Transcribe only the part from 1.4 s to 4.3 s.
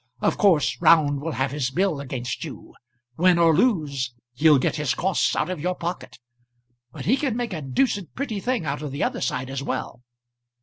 his bill against you. Win or lose,